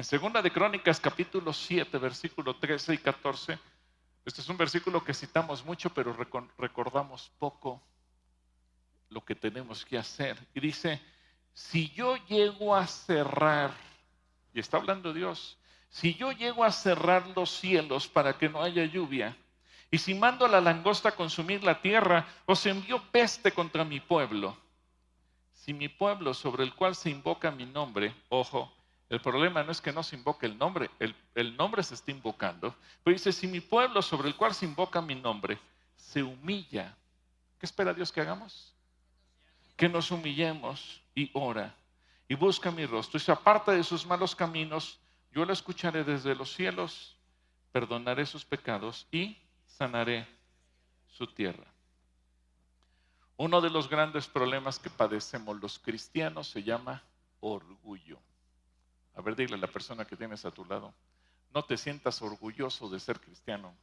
[0.00, 3.58] En segunda de Crónicas capítulo 7, versículo 13 y 14,
[4.24, 6.16] este es un versículo que citamos mucho, pero
[6.56, 7.82] recordamos poco
[9.10, 10.38] lo que tenemos que hacer.
[10.54, 11.02] Y dice,
[11.52, 13.72] si yo llego a cerrar,
[14.54, 15.58] y está hablando Dios,
[15.90, 19.36] si yo llego a cerrar los cielos para que no haya lluvia,
[19.90, 24.00] y si mando a la langosta a consumir la tierra, os envío peste contra mi
[24.00, 24.56] pueblo.
[25.52, 28.72] Si mi pueblo sobre el cual se invoca mi nombre, ojo,
[29.10, 30.88] el problema no es que no se invoque el nombre,
[31.34, 32.76] el, nombre se está invocando.
[33.02, 35.58] Pero dice, si mi pueblo sobre el cual se invoca mi nombre
[35.96, 36.96] se humilla,
[37.58, 38.72] ¿qué espera Dios que hagamos?
[39.76, 41.74] Que nos humillemos y ora
[42.28, 45.00] y busca mi rostro y se aparta de sus malos caminos,
[45.32, 47.16] yo lo escucharé desde los cielos,
[47.72, 50.24] perdonaré sus pecados y sanaré
[51.08, 51.66] su tierra.
[53.36, 57.02] Uno de los grandes problemas que padecemos los cristianos se llama
[57.40, 58.20] orgullo.
[59.16, 60.94] A ver, dile a la persona que tienes a tu lado,
[61.52, 63.74] no te sientas orgulloso de ser cristiano.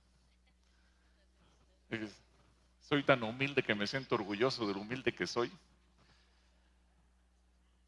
[2.81, 5.51] Soy tan humilde que me siento orgulloso de lo humilde que soy.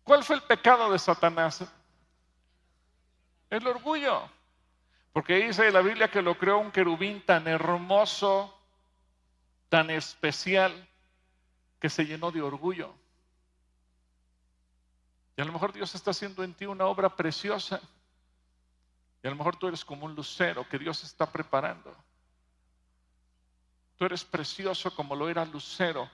[0.03, 1.63] ¿Cuál fue el pecado de Satanás?
[3.49, 4.29] El orgullo.
[5.13, 8.55] Porque dice la Biblia que lo creó un querubín tan hermoso,
[9.69, 10.87] tan especial,
[11.79, 12.93] que se llenó de orgullo.
[15.39, 17.79] Y a lo mejor Dios está haciendo en ti una obra preciosa.
[19.23, 21.95] Y a lo mejor tú eres como un lucero que Dios está preparando.
[23.95, 26.11] Tú eres precioso como lo era lucero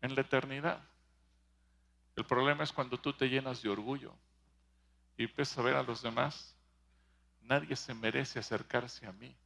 [0.00, 0.82] en la eternidad.
[2.16, 4.12] El problema es cuando tú te llenas de orgullo
[5.16, 6.56] y empiezas a ver a los demás.
[7.42, 9.36] Nadie se merece acercarse a mí.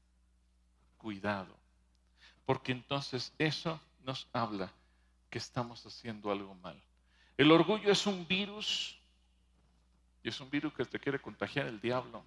[0.96, 1.54] Cuidado.
[2.46, 4.72] Porque entonces eso nos habla
[5.28, 6.82] que estamos haciendo algo mal.
[7.36, 8.97] El orgullo es un virus
[10.22, 12.24] y es un virus que te quiere contagiar el diablo.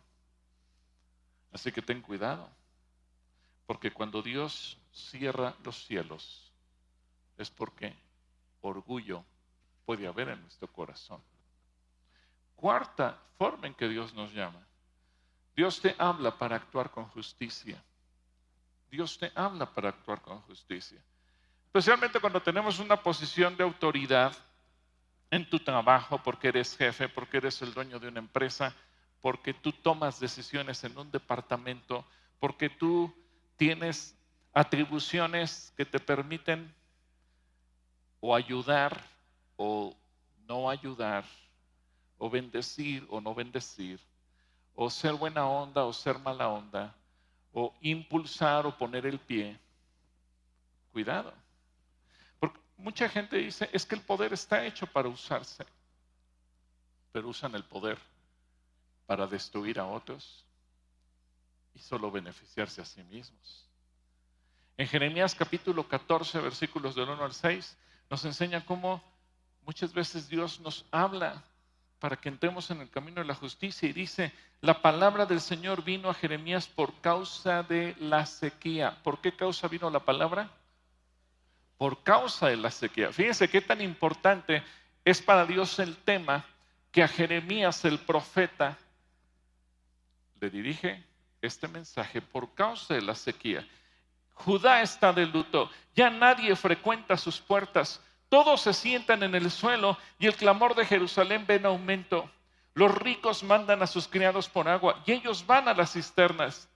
[1.51, 2.49] Así que ten cuidado.
[3.65, 6.51] Porque cuando Dios cierra los cielos,
[7.37, 7.95] es porque
[8.61, 9.23] orgullo
[9.85, 11.21] puede haber en nuestro corazón.
[12.55, 14.65] Cuarta forma en que Dios nos llama.
[15.55, 17.83] Dios te habla para actuar con justicia.
[18.89, 21.01] Dios te habla para actuar con justicia.
[21.65, 24.35] Especialmente cuando tenemos una posición de autoridad
[25.31, 28.75] en tu trabajo, porque eres jefe, porque eres el dueño de una empresa,
[29.21, 32.05] porque tú tomas decisiones en un departamento,
[32.39, 33.13] porque tú
[33.55, 34.15] tienes
[34.53, 36.73] atribuciones que te permiten
[38.19, 39.01] o ayudar
[39.55, 39.95] o
[40.47, 41.23] no ayudar,
[42.17, 43.99] o bendecir o no bendecir,
[44.75, 46.93] o ser buena onda o ser mala onda,
[47.53, 49.57] o impulsar o poner el pie.
[50.91, 51.40] Cuidado.
[52.81, 55.63] Mucha gente dice, es que el poder está hecho para usarse,
[57.11, 57.99] pero usan el poder
[59.05, 60.43] para destruir a otros
[61.75, 63.69] y solo beneficiarse a sí mismos.
[64.77, 67.77] En Jeremías capítulo 14, versículos del 1 al 6,
[68.09, 69.03] nos enseña cómo
[69.63, 71.43] muchas veces Dios nos habla
[71.99, 75.83] para que entremos en el camino de la justicia y dice, la palabra del Señor
[75.83, 78.97] vino a Jeremías por causa de la sequía.
[79.03, 80.49] ¿Por qué causa vino la palabra?
[81.81, 83.11] Por causa de la sequía.
[83.11, 84.61] Fíjense qué tan importante
[85.03, 86.45] es para Dios el tema
[86.91, 88.77] que a Jeremías el profeta
[90.39, 91.03] le dirige
[91.41, 93.67] este mensaje por causa de la sequía.
[94.35, 99.97] Judá está de luto, ya nadie frecuenta sus puertas, todos se sientan en el suelo
[100.19, 102.29] y el clamor de Jerusalén ve en aumento.
[102.75, 106.69] Los ricos mandan a sus criados por agua y ellos van a las cisternas,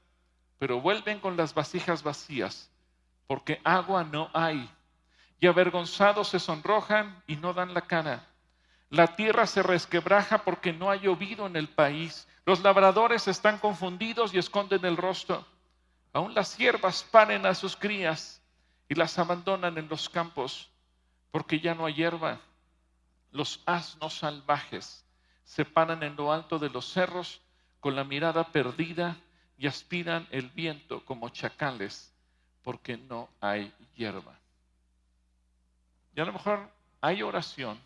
[0.57, 2.71] pero vuelven con las vasijas vacías,
[3.27, 4.67] porque agua no hay
[5.47, 8.25] avergonzados se sonrojan y no dan la cara.
[8.89, 12.27] La tierra se resquebraja porque no ha llovido en el país.
[12.45, 15.45] Los labradores están confundidos y esconden el rostro.
[16.13, 18.41] Aún las siervas paren a sus crías
[18.87, 20.69] y las abandonan en los campos
[21.31, 22.39] porque ya no hay hierba.
[23.31, 25.05] Los asnos salvajes
[25.43, 27.41] se paran en lo alto de los cerros
[27.81, 29.17] con la mirada perdida
[29.57, 32.13] y aspiran el viento como chacales
[32.63, 34.39] porque no hay hierba.
[36.15, 36.69] Y a lo mejor
[37.01, 37.79] hay oración,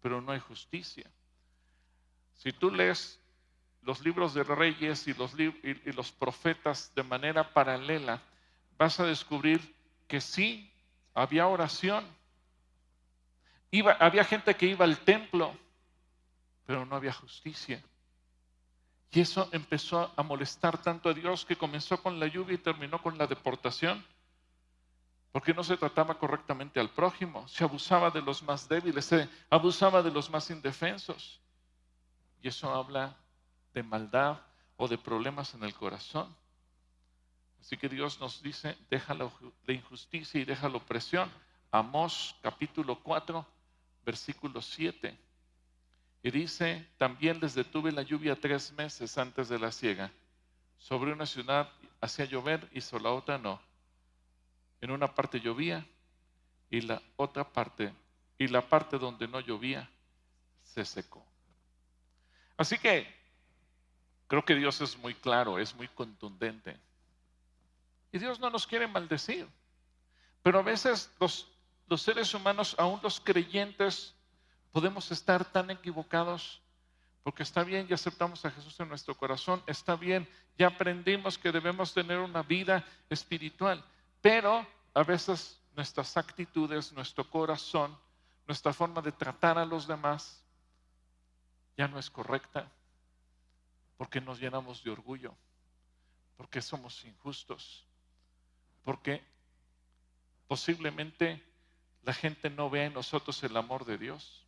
[0.00, 1.08] pero no hay justicia.
[2.34, 3.20] Si tú lees
[3.82, 8.22] los libros de reyes y los, y los profetas de manera paralela,
[8.78, 9.74] vas a descubrir
[10.08, 10.70] que sí,
[11.12, 12.04] había oración.
[13.70, 15.54] Iba, había gente que iba al templo,
[16.66, 17.82] pero no había justicia.
[19.10, 23.00] Y eso empezó a molestar tanto a Dios que comenzó con la lluvia y terminó
[23.00, 24.04] con la deportación.
[25.34, 30.00] Porque no se trataba correctamente al prójimo, se abusaba de los más débiles, se abusaba
[30.00, 31.40] de los más indefensos.
[32.40, 33.16] Y eso habla
[33.72, 34.38] de maldad
[34.76, 36.32] o de problemas en el corazón.
[37.60, 39.28] Así que Dios nos dice, deja la,
[39.66, 41.28] injusticia y deja la opresión.
[41.72, 43.44] Amós capítulo 4,
[44.06, 45.18] versículo 7.
[46.22, 50.12] Y dice, también les detuve la lluvia tres meses antes de la siega.
[50.78, 51.68] Sobre una ciudad
[52.00, 53.73] hacía llover y sobre la otra no.
[54.84, 55.82] En una parte llovía
[56.68, 57.90] y la otra parte,
[58.36, 59.88] y la parte donde no llovía,
[60.62, 61.24] se secó.
[62.58, 63.06] Así que
[64.26, 66.76] creo que Dios es muy claro, es muy contundente.
[68.12, 69.48] Y Dios no nos quiere maldecir.
[70.42, 71.48] Pero a veces los,
[71.86, 74.14] los seres humanos, aún los creyentes,
[74.70, 76.60] podemos estar tan equivocados
[77.22, 81.50] porque está bien, ya aceptamos a Jesús en nuestro corazón, está bien, ya aprendimos que
[81.50, 83.82] debemos tener una vida espiritual,
[84.24, 87.94] pero a veces nuestras actitudes, nuestro corazón,
[88.46, 90.42] nuestra forma de tratar a los demás
[91.76, 92.72] ya no es correcta,
[93.98, 95.36] porque nos llenamos de orgullo,
[96.38, 97.86] porque somos injustos,
[98.82, 99.22] porque
[100.48, 101.44] posiblemente
[102.02, 104.46] la gente no vea en nosotros el amor de Dios,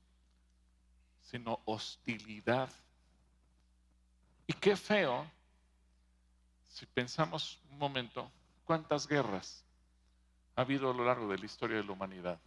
[1.20, 2.70] sino hostilidad.
[4.46, 5.30] Y qué feo
[6.66, 8.32] si pensamos un momento
[8.64, 9.65] cuántas guerras
[10.56, 12.40] ha habido a lo largo de la historia de la humanidad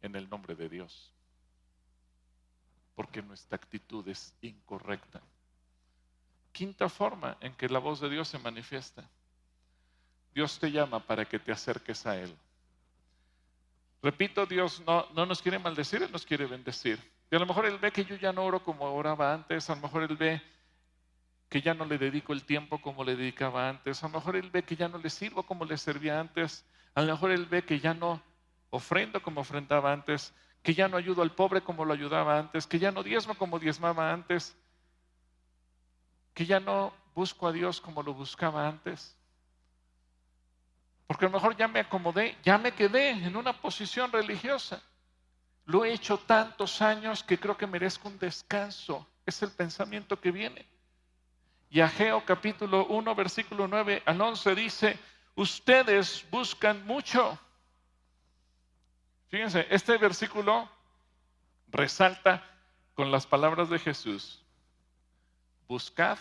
[0.00, 1.12] en el nombre de Dios,
[2.96, 5.20] porque nuestra actitud es incorrecta.
[6.50, 9.08] Quinta forma en que la voz de Dios se manifiesta
[10.34, 12.34] Dios te llama para que te acerques a Él.
[14.02, 16.98] Repito, Dios no, no nos quiere maldecir, Él nos quiere bendecir.
[17.30, 19.74] Y a lo mejor Él ve que yo ya no oro como oraba antes, a
[19.74, 20.42] lo mejor Él ve
[21.48, 24.50] que ya no le dedico el tiempo como le dedicaba antes, a lo mejor Él
[24.50, 27.64] ve que ya no le sirvo como le servía antes, a lo mejor Él ve
[27.64, 28.22] que ya no
[28.70, 32.78] ofrendo como ofrendaba antes, que ya no ayudo al pobre como lo ayudaba antes, que
[32.78, 34.56] ya no diezmo como diezmaba antes,
[36.34, 39.16] que ya no busco a Dios como lo buscaba antes.
[41.06, 44.82] Porque a lo mejor ya me acomodé, ya me quedé en una posición religiosa.
[45.66, 49.06] Lo he hecho tantos años que creo que merezco un descanso.
[49.26, 50.66] Es el pensamiento que viene.
[51.68, 54.98] Y Ageo capítulo 1, versículo 9 al 11 dice,
[55.34, 57.38] ustedes buscan mucho.
[59.28, 60.68] Fíjense, este versículo
[61.68, 62.44] resalta
[62.94, 64.42] con las palabras de Jesús.
[65.68, 66.18] Buscad.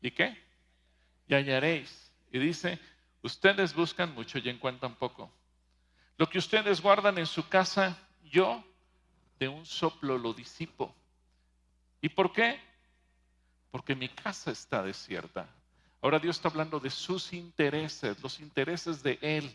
[0.00, 0.40] ¿Y qué?
[1.26, 2.12] Y hallaréis.
[2.32, 2.78] Y dice,
[3.22, 5.30] Ustedes buscan mucho y encuentran poco.
[6.16, 8.64] Lo que ustedes guardan en su casa, yo
[9.38, 10.94] de un soplo lo disipo.
[12.00, 12.58] ¿Y por qué?
[13.70, 15.48] Porque mi casa está desierta.
[16.02, 19.54] Ahora Dios está hablando de sus intereses, los intereses de Él.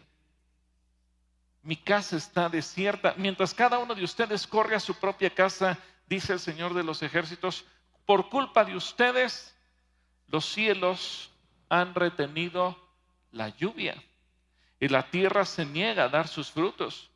[1.64, 3.16] Mi casa está desierta.
[3.18, 5.78] Mientras cada uno de ustedes corre a su propia casa,
[6.08, 7.66] dice el Señor de los ejércitos,
[8.06, 9.56] por culpa de ustedes,
[10.28, 11.32] los cielos
[11.70, 12.78] han retenido
[13.32, 13.96] la lluvia
[14.80, 17.10] y la tierra se niega a dar sus frutos.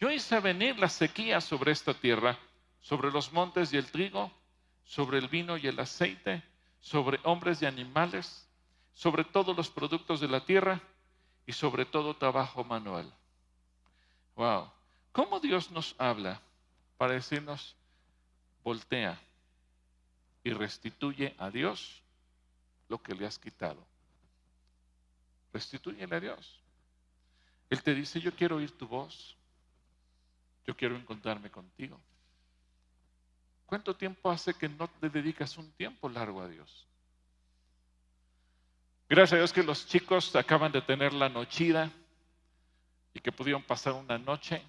[0.00, 2.36] Yo hice venir la sequía sobre esta tierra,
[2.80, 4.32] sobre los montes y el trigo,
[4.84, 6.42] sobre el vino y el aceite,
[6.80, 8.48] sobre hombres y animales,
[8.94, 10.80] sobre todos los productos de la tierra
[11.46, 13.12] y sobre todo trabajo manual.
[14.36, 14.70] Wow.
[15.12, 16.40] ¿Cómo Dios nos habla
[16.96, 17.76] para decirnos,
[18.62, 19.20] voltea
[20.42, 22.02] y restituye a Dios
[22.88, 23.84] lo que le has quitado?
[25.52, 26.60] Restitúyele a Dios.
[27.70, 29.36] Él te dice, yo quiero oír tu voz.
[30.66, 32.00] Yo quiero encontrarme contigo.
[33.66, 36.86] ¿Cuánto tiempo hace que no te dedicas un tiempo largo a Dios?
[39.08, 41.90] Gracias a Dios que los chicos acaban de tener la nochida.
[43.16, 44.60] y que pudieron pasar una noche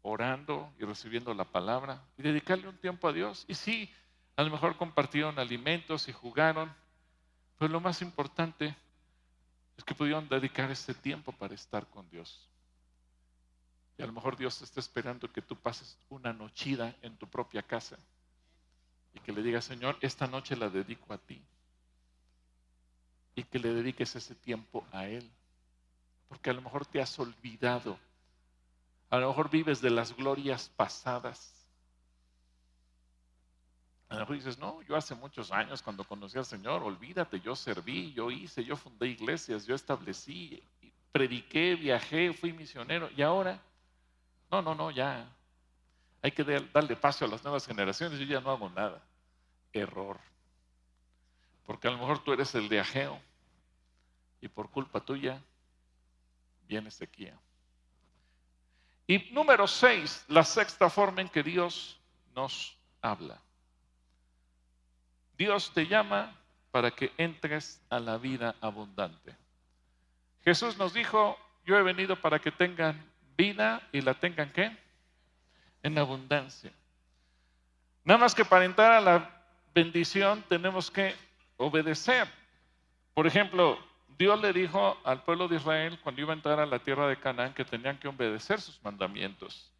[0.00, 3.44] orando y recibiendo la palabra y dedicarle un tiempo a Dios.
[3.46, 3.92] Y sí,
[4.36, 6.72] a lo mejor compartieron alimentos y jugaron,
[7.58, 8.74] pero lo más importante
[9.76, 12.48] es que pudieron dedicar ese tiempo para estar con Dios.
[13.98, 17.62] Y a lo mejor Dios está esperando que tú pases una nochida en tu propia
[17.62, 17.98] casa
[19.12, 21.42] y que le digas, Señor, esta noche la dedico a ti.
[23.36, 25.30] Y que le dediques ese tiempo a Él.
[26.28, 27.96] Porque a lo mejor te has olvidado.
[29.10, 31.52] A lo mejor vives de las glorias pasadas.
[34.08, 37.54] A lo mejor dices, no, yo hace muchos años cuando conocí al Señor, olvídate, yo
[37.54, 40.62] serví, yo hice, yo fundé iglesias, yo establecí,
[41.12, 43.10] prediqué, viajé, fui misionero.
[43.16, 43.60] Y ahora,
[44.50, 45.28] no, no, no, ya.
[46.22, 48.18] Hay que darle paso a las nuevas generaciones.
[48.18, 49.02] Yo ya no hago nada.
[49.72, 50.18] Error.
[51.66, 53.20] Porque a lo mejor tú eres el de Ageo
[54.40, 55.42] y por culpa tuya
[56.66, 57.38] viene sequía.
[59.06, 62.00] Y número seis, la sexta forma en que Dios
[62.34, 63.40] nos habla.
[65.38, 66.36] Dios te llama
[66.70, 69.36] para que entres a la vida abundante.
[70.44, 73.02] Jesús nos dijo, yo he venido para que tengan
[73.36, 74.76] vida y la tengan qué?
[75.82, 76.72] En abundancia.
[78.04, 79.42] Nada más que para entrar a la
[79.74, 81.14] bendición tenemos que
[81.56, 82.28] obedecer.
[83.14, 83.78] Por ejemplo,
[84.18, 87.18] Dios le dijo al pueblo de Israel cuando iba a entrar a la tierra de
[87.18, 89.70] Canaán que tenían que obedecer sus mandamientos.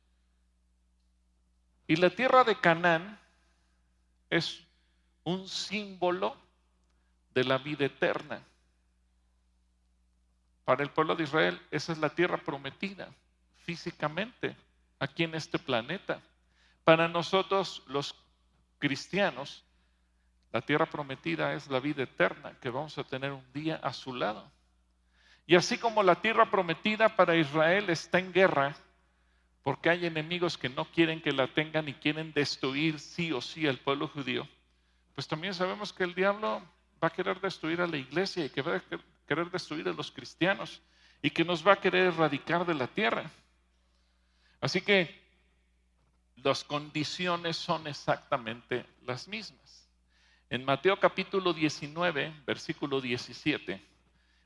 [1.86, 3.18] Y la tierra de Canaán
[4.28, 4.62] es
[5.24, 6.36] un símbolo
[7.32, 8.42] de la vida eterna.
[10.64, 13.08] Para el pueblo de Israel, esa es la tierra prometida
[13.64, 14.56] físicamente
[14.98, 16.20] aquí en este planeta.
[16.84, 18.14] Para nosotros los
[18.78, 19.65] cristianos,
[20.52, 24.14] la tierra prometida es la vida eterna que vamos a tener un día a su
[24.14, 24.50] lado.
[25.46, 28.74] Y así como la tierra prometida para Israel está en guerra,
[29.62, 33.66] porque hay enemigos que no quieren que la tengan y quieren destruir sí o sí
[33.66, 34.48] al pueblo judío,
[35.14, 36.62] pues también sabemos que el diablo
[37.02, 38.82] va a querer destruir a la iglesia y que va a
[39.26, 40.82] querer destruir a los cristianos
[41.22, 43.30] y que nos va a querer erradicar de la tierra.
[44.60, 45.26] Así que
[46.36, 49.85] las condiciones son exactamente las mismas.
[50.48, 53.82] En Mateo capítulo 19, versículo 17,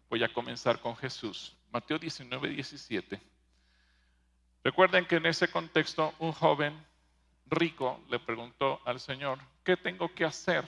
[0.08, 1.54] voy a comenzar con Jesús.
[1.70, 3.20] Mateo 19, 17.
[4.64, 6.74] Recuerden que en ese contexto un joven
[7.44, 10.66] rico le preguntó al Señor, ¿qué tengo que hacer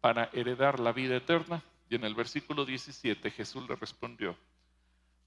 [0.00, 1.60] para heredar la vida eterna?
[1.90, 4.36] Y en el versículo 17 Jesús le respondió,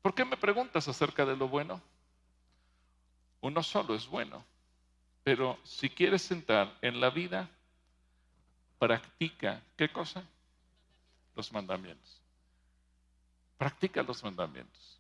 [0.01, 1.81] ¿por qué me preguntas acerca de lo bueno?
[3.41, 4.45] Uno solo es bueno.
[5.25, 7.49] Pero si quieres entrar en la vida,
[8.79, 10.23] practica, ¿qué cosa?
[11.35, 12.21] Los mandamientos.
[13.57, 14.99] Practica los mandamientos.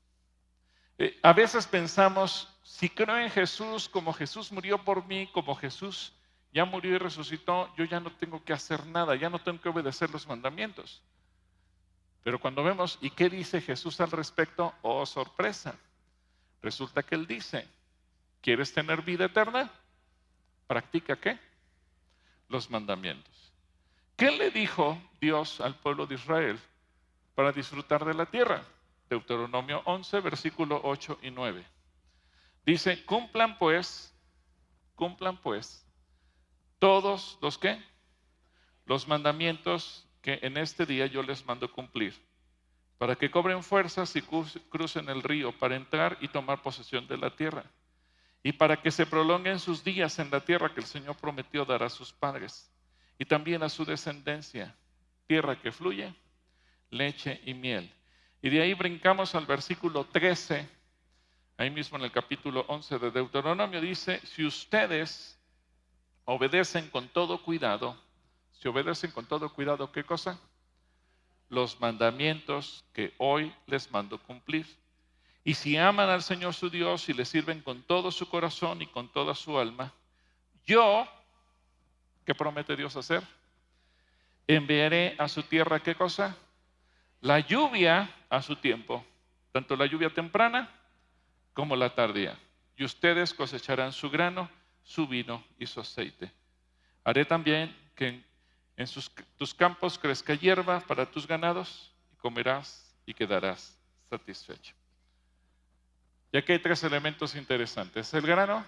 [0.97, 6.13] Eh, a veces pensamos, si creo en Jesús, como Jesús murió por mí, como Jesús
[6.51, 9.69] ya murió y resucitó, yo ya no tengo que hacer nada, ya no tengo que
[9.69, 11.03] obedecer los mandamientos.
[12.23, 14.73] Pero cuando vemos, ¿y qué dice Jesús al respecto?
[14.81, 15.75] Oh, sorpresa.
[16.61, 17.67] Resulta que Él dice,
[18.47, 19.69] ¿Quieres tener vida eterna?
[20.67, 21.37] Practica qué?
[22.47, 23.36] Los mandamientos.
[24.17, 26.59] ¿Qué le dijo Dios al pueblo de Israel
[27.35, 28.63] para disfrutar de la tierra?
[29.07, 31.63] Deuteronomio 11, versículo 8 y 9.
[32.65, 34.11] Dice, cumplan pues,
[34.95, 35.85] cumplan pues
[36.79, 37.79] todos los que,
[38.87, 42.15] los mandamientos que en este día yo les mando cumplir,
[42.97, 47.35] para que cobren fuerzas y crucen el río para entrar y tomar posesión de la
[47.35, 47.65] tierra
[48.41, 51.83] y para que se prolonguen sus días en la tierra que el Señor prometió dar
[51.83, 52.71] a sus padres
[53.17, 54.75] y también a su descendencia,
[55.27, 56.13] tierra que fluye
[56.89, 57.91] leche y miel.
[58.41, 60.67] Y de ahí brincamos al versículo 13,
[61.57, 65.39] ahí mismo en el capítulo 11 de Deuteronomio dice, si ustedes
[66.25, 67.97] obedecen con todo cuidado,
[68.51, 70.39] si obedecen con todo cuidado, ¿qué cosa?
[71.49, 74.65] Los mandamientos que hoy les mando cumplir
[75.43, 78.87] y si aman al Señor su Dios y le sirven con todo su corazón y
[78.87, 79.93] con toda su alma,
[80.65, 81.07] yo,
[82.27, 83.23] ¿qué promete Dios hacer?
[84.47, 86.35] Enviaré a su tierra, ¿qué cosa?
[87.21, 89.05] La lluvia a su tiempo,
[89.53, 90.69] tanto la lluvia temprana
[91.53, 92.37] como la tardía.
[92.75, 94.49] Y ustedes cosecharán su grano,
[94.83, 96.29] su vino y su aceite.
[97.05, 98.21] Haré también que
[98.75, 98.87] en
[99.37, 104.75] tus campos crezca hierba para tus ganados y comerás y quedarás satisfecho.
[106.33, 108.13] Y aquí hay tres elementos interesantes.
[108.13, 108.65] El grano,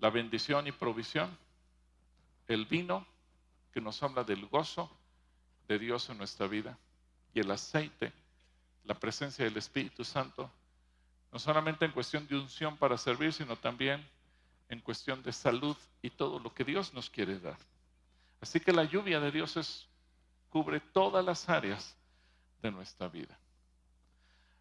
[0.00, 1.30] la bendición y provisión,
[2.48, 3.06] el vino,
[3.72, 4.90] que nos habla del gozo
[5.68, 6.78] de Dios en nuestra vida,
[7.34, 8.12] y el aceite,
[8.84, 10.50] la presencia del Espíritu Santo,
[11.30, 14.04] no solamente en cuestión de unción para servir, sino también
[14.70, 17.58] en cuestión de salud y todo lo que Dios nos quiere dar.
[18.40, 19.86] Así que la lluvia de Dios es,
[20.48, 21.96] cubre todas las áreas
[22.62, 23.38] de nuestra vida.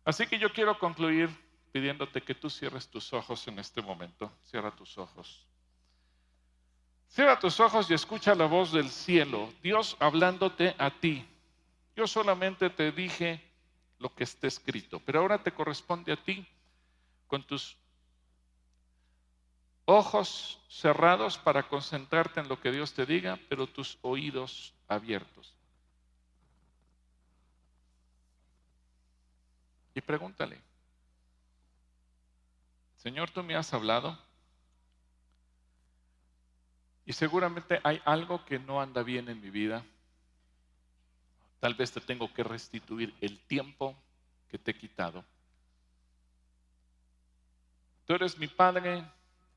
[0.04, 1.30] Así que yo quiero concluir
[1.72, 4.32] pidiéndote que tú cierres tus ojos en este momento.
[4.44, 5.46] Cierra tus ojos.
[7.08, 11.26] Cierra tus ojos y escucha la voz del cielo, Dios hablándote a ti.
[11.96, 13.42] Yo solamente te dije
[14.00, 16.46] lo que está escrito, pero ahora te corresponde a ti
[17.26, 17.76] con tus
[19.86, 25.56] ojos cerrados para concentrarte en lo que Dios te diga, pero tus oídos abiertos.
[29.96, 30.62] Y pregúntale,
[32.98, 34.20] Señor, tú me has hablado
[37.08, 39.82] y seguramente hay algo que no anda bien en mi vida.
[41.62, 43.96] Tal vez te tengo que restituir el tiempo
[44.50, 45.24] que te he quitado.
[48.06, 49.06] Tú eres mi padre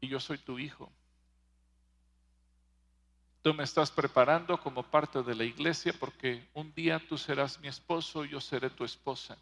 [0.00, 0.92] y yo soy tu hijo.
[3.42, 7.66] Tú me estás preparando como parte de la iglesia porque un día tú serás mi
[7.66, 9.36] esposo y yo seré tu esposa.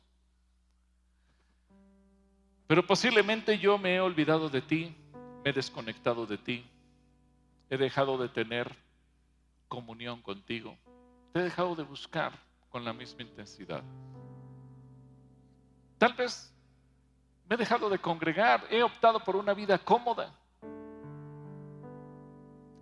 [2.66, 4.96] Pero posiblemente yo me he olvidado de ti,
[5.44, 6.64] me he desconectado de ti,
[7.70, 8.74] he dejado de tener
[9.68, 10.76] comunión contigo,
[11.32, 12.32] te he dejado de buscar
[12.70, 13.82] con la misma intensidad.
[15.98, 16.54] Tal vez
[17.48, 20.34] me he dejado de congregar, he optado por una vida cómoda.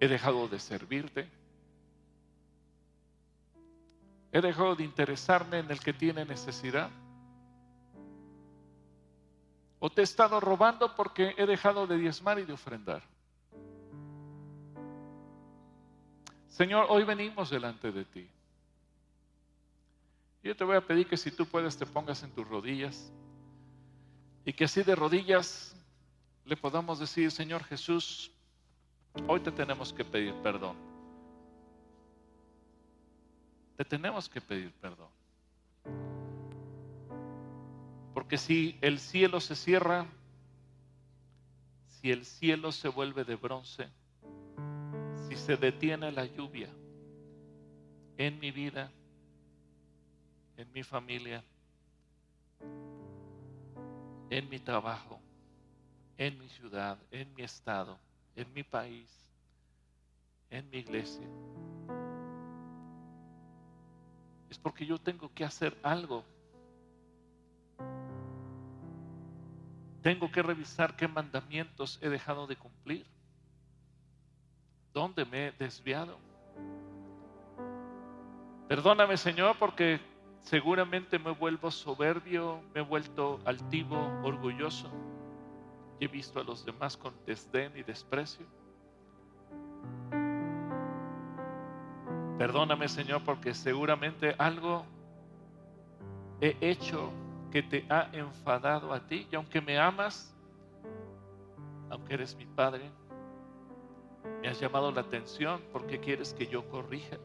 [0.01, 1.31] He dejado de servirte.
[4.33, 6.91] He dejado de interesarme en el que tiene necesidad.
[9.79, 13.03] O te he estado robando porque he dejado de diezmar y de ofrendar.
[16.57, 18.27] Señor, hoy venimos delante de ti.
[20.43, 23.13] Yo te voy a pedir que si tú puedes te pongas en tus rodillas
[24.43, 25.77] y que así de rodillas
[26.47, 28.31] le podamos decir, Señor Jesús,
[29.29, 30.79] hoy te tenemos que pedir perdón.
[33.77, 35.11] Te tenemos que pedir perdón.
[38.15, 40.07] Porque si el cielo se cierra,
[42.01, 43.91] si el cielo se vuelve de bronce,
[45.37, 46.69] se detiene la lluvia
[48.17, 48.91] en mi vida,
[50.57, 51.45] en mi familia,
[54.31, 55.21] en mi trabajo,
[56.17, 57.99] en mi ciudad, en mi estado,
[58.35, 59.11] en mi país,
[60.51, 61.27] en mi iglesia.
[64.49, 66.25] Es porque yo tengo que hacer algo.
[70.03, 73.16] Tengo que revisar qué mandamientos he dejado de cumplir.
[74.97, 76.17] ¿Dónde me he desviado?
[78.67, 80.01] Perdóname, Señor, porque
[80.41, 84.91] seguramente me vuelvo soberbio, me he vuelto altivo, orgulloso
[86.01, 88.47] y he visto a los demás con desdén y desprecio.
[92.39, 94.87] Perdóname Señor porque seguramente algo
[96.41, 97.13] he hecho
[97.53, 100.35] que te ha enfadado a ti y aunque me amas,
[101.91, 102.91] aunque eres mi Padre,
[104.41, 107.17] me has llamado la atención porque quieres que yo corrija.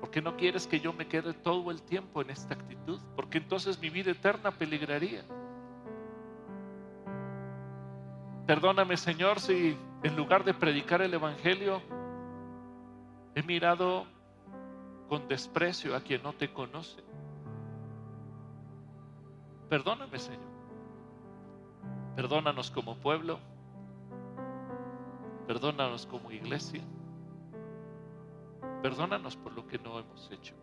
[0.00, 3.00] Porque no quieres que yo me quede todo el tiempo en esta actitud?
[3.14, 5.24] Porque entonces mi vida eterna peligraría.
[8.46, 11.80] Perdóname, Señor, si en lugar de predicar el Evangelio
[13.34, 14.04] he mirado
[15.08, 17.02] con desprecio a quien no te conoce.
[19.68, 20.52] Perdóname, Señor.
[22.16, 23.38] Perdónanos como pueblo.
[25.46, 26.82] Perdónanos como iglesia.
[28.82, 30.54] Perdónanos por lo que no hemos hecho.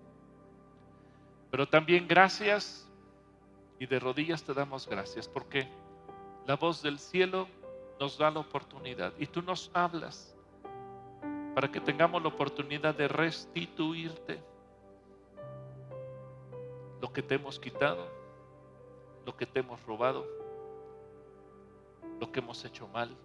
[1.51, 2.87] Pero también gracias
[3.79, 5.67] y de rodillas te damos gracias porque
[6.45, 7.47] la voz del cielo
[7.99, 10.35] nos da la oportunidad y tú nos hablas
[11.55, 14.39] para que tengamos la oportunidad de restituirte
[17.01, 18.07] lo que te hemos quitado,
[19.25, 20.25] lo que te hemos robado,
[22.19, 23.15] lo que hemos hecho mal.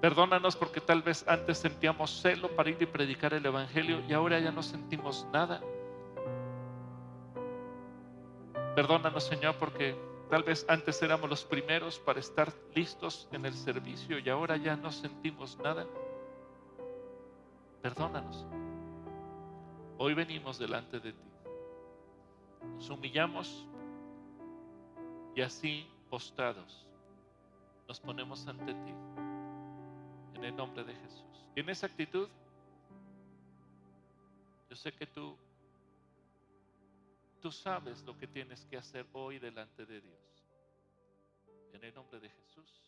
[0.00, 4.38] Perdónanos porque tal vez antes sentíamos celo para ir y predicar el Evangelio y ahora
[4.38, 5.60] ya no sentimos nada.
[8.76, 9.96] Perdónanos Señor porque
[10.30, 14.76] tal vez antes éramos los primeros para estar listos en el servicio y ahora ya
[14.76, 15.84] no sentimos nada.
[17.82, 18.46] Perdónanos.
[19.96, 21.28] Hoy venimos delante de ti.
[22.76, 23.66] Nos humillamos
[25.34, 26.86] y así postrados
[27.88, 28.94] nos ponemos ante ti
[30.38, 31.44] en el nombre de Jesús.
[31.56, 32.28] En esa actitud,
[34.68, 35.34] Yo sé que tú,
[37.40, 40.44] tú sabes lo que tienes que hacer hoy delante de Dios.
[41.72, 42.82] En el nombre de Jesús.